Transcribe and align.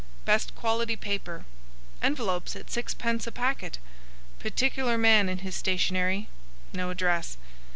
Best 0.25 0.55
quality 0.55 0.95
paper. 0.95 1.45
Envelopes 2.01 2.55
at 2.55 2.71
sixpence 2.71 3.27
a 3.27 3.31
packet. 3.31 3.77
Particular 4.39 4.97
man 4.97 5.29
in 5.29 5.37
his 5.37 5.53
stationery. 5.55 6.27
No 6.73 6.89
address. 6.89 7.37